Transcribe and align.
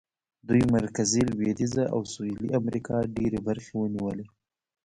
دوی 0.47 0.61
مرکزي، 0.75 1.21
لوېدیځه 1.31 1.83
او 1.93 2.01
سوېلي 2.13 2.49
امریکا 2.59 2.97
ډېرې 3.15 3.39
برخې 3.47 3.73
ونیولې. 3.77 4.25